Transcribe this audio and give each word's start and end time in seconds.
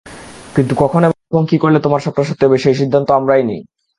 কিন্তু 0.55 0.73
কখন 0.75 1.01
এবং 1.31 1.43
কী 1.45 1.57
করলে 1.57 1.79
তোমার 1.79 2.03
স্বপ্ন 2.05 2.19
সত্যি 2.23 2.43
হবে 2.45 2.57
সেই 2.57 2.75
সিদ্ধান্ত 2.75 3.09
আমরাই 3.11 3.43
নিই। 3.43 3.61